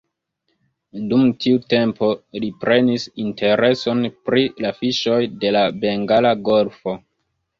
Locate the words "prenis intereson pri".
2.63-4.45